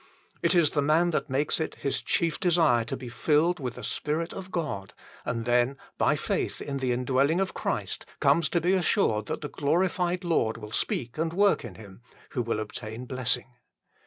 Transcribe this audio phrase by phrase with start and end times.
[0.41, 3.83] It is the man that makes it his chief desire to be filled with the
[3.83, 8.73] Spirit of God, and then by faith in the indwelling of Christ comes to be
[8.73, 12.01] assured that the glorified Lord will speak and work in him,
[12.31, 13.49] who will obtain blessing.